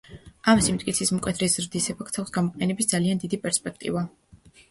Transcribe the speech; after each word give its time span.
ამ 0.53 0.61
სიმტკიცის 0.67 1.11
მკვეთრი 1.17 1.49
ზრდის 1.57 1.89
ეფექტს 1.93 2.21
აქვს 2.23 2.35
გამოყენების 2.37 2.91
ძალიან 2.95 3.21
დიდი 3.25 3.41
პერსპექტივა. 3.47 4.07